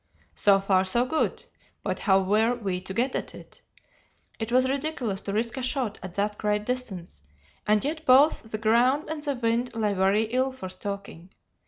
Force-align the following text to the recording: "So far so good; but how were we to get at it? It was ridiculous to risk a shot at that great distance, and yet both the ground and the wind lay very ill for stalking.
"So 0.33 0.59
far 0.59 0.83
so 0.83 1.05
good; 1.05 1.45
but 1.83 1.99
how 1.99 2.23
were 2.23 2.55
we 2.55 2.81
to 2.81 2.91
get 2.95 3.15
at 3.15 3.35
it? 3.35 3.61
It 4.39 4.51
was 4.51 4.67
ridiculous 4.67 5.21
to 5.21 5.31
risk 5.31 5.57
a 5.57 5.61
shot 5.61 5.99
at 6.01 6.15
that 6.15 6.39
great 6.39 6.65
distance, 6.65 7.21
and 7.67 7.85
yet 7.85 8.07
both 8.07 8.49
the 8.49 8.57
ground 8.57 9.09
and 9.11 9.21
the 9.21 9.35
wind 9.35 9.75
lay 9.75 9.93
very 9.93 10.23
ill 10.23 10.51
for 10.53 10.69
stalking. 10.69 11.29